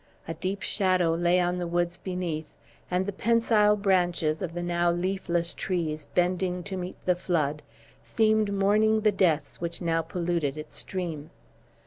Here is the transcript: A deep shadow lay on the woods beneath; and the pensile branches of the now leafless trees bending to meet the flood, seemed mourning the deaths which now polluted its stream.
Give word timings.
A 0.27 0.33
deep 0.33 0.63
shadow 0.63 1.13
lay 1.13 1.39
on 1.39 1.59
the 1.59 1.67
woods 1.67 1.95
beneath; 1.99 2.47
and 2.89 3.05
the 3.05 3.13
pensile 3.13 3.75
branches 3.75 4.41
of 4.41 4.55
the 4.55 4.63
now 4.63 4.89
leafless 4.89 5.53
trees 5.53 6.05
bending 6.15 6.63
to 6.63 6.75
meet 6.75 6.95
the 7.05 7.13
flood, 7.13 7.61
seemed 8.01 8.51
mourning 8.51 9.01
the 9.01 9.11
deaths 9.11 9.61
which 9.61 9.79
now 9.79 10.01
polluted 10.01 10.57
its 10.57 10.73
stream. 10.73 11.29